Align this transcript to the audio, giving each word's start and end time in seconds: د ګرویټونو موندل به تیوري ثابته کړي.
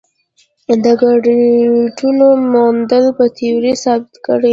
د 0.83 0.85
ګرویټونو 1.01 2.27
موندل 2.53 3.05
به 3.17 3.25
تیوري 3.37 3.73
ثابته 3.83 4.17
کړي. 4.25 4.49